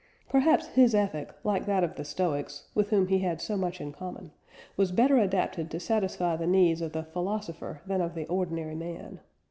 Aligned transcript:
Perhaps 0.27 0.69
his 0.69 0.95
ethic, 0.95 1.31
like 1.43 1.67
that 1.67 1.83
of 1.83 1.93
the 1.95 2.03
Stoics, 2.03 2.69
with 2.73 2.89
whom 2.89 3.05
he 3.09 3.19
had 3.19 3.39
so 3.39 3.55
much 3.55 3.79
in 3.79 3.91
common, 3.91 4.31
was 4.75 4.91
better 4.91 5.17
adapted 5.19 5.69
to 5.69 5.79
satisfy 5.79 6.35
the 6.35 6.47
needs 6.47 6.81
of 6.81 6.93
the 6.93 7.03
philosopher 7.03 7.81
than 7.85 8.01
of 8.01 8.15
the 8.15 8.25
ordinary 8.25 8.73
man. 8.73 9.19